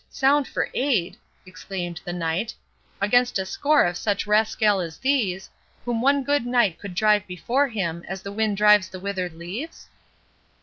[0.09, 0.15] "What!
[0.15, 1.15] sound for aid,"
[1.45, 2.55] exclaimed the Knight,
[2.99, 5.47] "against a score of such 'rascaille' as these,
[5.85, 9.89] whom one good knight could drive before him, as the wind drives the withered leaves?"